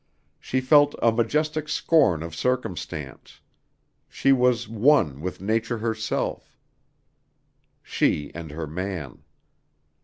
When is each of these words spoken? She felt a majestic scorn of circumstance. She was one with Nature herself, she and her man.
She 0.39 0.61
felt 0.61 0.95
a 0.99 1.11
majestic 1.11 1.69
scorn 1.69 2.23
of 2.23 2.33
circumstance. 2.33 3.39
She 4.09 4.31
was 4.31 4.67
one 4.67 5.21
with 5.21 5.41
Nature 5.41 5.77
herself, 5.77 6.57
she 7.83 8.31
and 8.33 8.49
her 8.49 8.65
man. 8.65 9.21